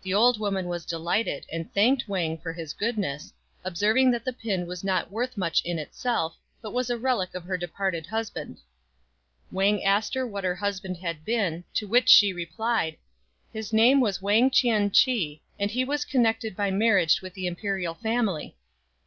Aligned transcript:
The 0.00 0.14
old 0.14 0.40
woman 0.40 0.64
was 0.66 0.86
delighted, 0.86 1.44
and 1.52 1.70
thanked 1.74 2.08
Wang 2.08 2.28
very 2.28 2.36
much 2.38 2.42
for 2.42 2.52
his 2.54 2.72
goodness, 2.72 3.34
observing 3.62 4.10
that 4.12 4.24
the 4.24 4.32
pin 4.32 4.66
was 4.66 4.82
not 4.82 5.10
worth 5.12 5.36
much 5.36 5.60
in 5.62 5.78
itself, 5.78 6.38
but 6.62 6.72
was 6.72 6.88
a 6.88 6.96
relic 6.96 7.34
of 7.34 7.44
her 7.44 7.58
departed 7.58 8.06
husband. 8.06 8.60
Wang 9.52 9.84
asked 9.84 10.16
what 10.18 10.42
her 10.44 10.54
husband 10.54 10.96
had 10.96 11.22
been; 11.22 11.64
to 11.74 11.86
which 11.86 12.08
she 12.08 12.32
replied," 12.32 12.96
his 13.52 13.70
name 13.70 14.00
was 14.00 14.22
Wang 14.22 14.50
Chien 14.50 14.90
chih, 14.90 15.42
and 15.58 15.70
he 15.70 15.84
was 15.84 16.06
connected 16.06 16.56
by 16.56 16.70
marriage 16.70 17.20
with 17.20 17.34
the 17.34 17.46
Imperial 17.46 17.92
family." 17.92 18.56